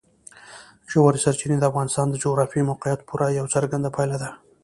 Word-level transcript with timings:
ژورې 0.91 1.19
سرچینې 1.23 1.57
د 1.59 1.63
افغانستان 1.71 2.07
د 2.09 2.15
جغرافیایي 2.23 2.67
موقیعت 2.69 2.99
پوره 3.07 3.27
یوه 3.37 3.53
څرګنده 3.55 3.89
پایله 3.95 4.17
ده. 4.23 4.29